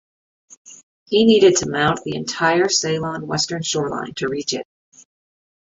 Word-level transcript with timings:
He 1.05 1.25
needed 1.25 1.57
to 1.57 1.69
mount 1.69 1.99
the 2.03 2.15
entire 2.15 2.65
Ceylan 2.69 3.25
western 3.27 3.61
shoreline 3.61 4.15
to 4.15 4.29
reach 4.29 4.55
it. 4.55 4.65